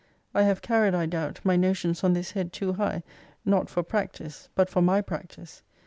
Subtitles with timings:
[0.33, 3.03] I have carried, I doubt, my notions on this head too high,
[3.45, 5.61] not for practice, but for my practice.